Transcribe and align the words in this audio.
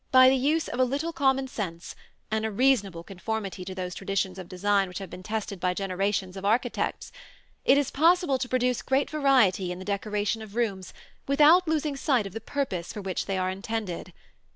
By 0.11 0.29
the 0.29 0.35
use 0.35 0.67
of 0.67 0.79
a 0.79 0.83
little 0.83 1.13
common 1.13 1.47
sense 1.47 1.95
and 2.31 2.43
a 2.43 2.49
reasonable 2.49 3.03
conformity 3.03 3.63
to 3.65 3.75
those 3.75 3.93
traditions 3.93 4.39
of 4.39 4.49
design 4.49 4.87
which 4.87 4.97
have 4.97 5.11
been 5.11 5.21
tested 5.21 5.59
by 5.59 5.75
generations 5.75 6.35
of 6.35 6.43
architects, 6.43 7.11
it 7.65 7.77
is 7.77 7.91
possible 7.91 8.39
to 8.39 8.49
produce 8.49 8.81
great 8.81 9.11
variety 9.11 9.71
in 9.71 9.77
the 9.77 9.85
decoration 9.85 10.41
of 10.41 10.55
rooms 10.55 10.91
without 11.27 11.67
losing 11.67 11.95
sight 11.95 12.25
of 12.25 12.33
the 12.33 12.41
purpose 12.41 12.91
for 12.91 13.01
which 13.03 13.27
they 13.27 13.37
are 13.37 13.51
intended. 13.51 14.11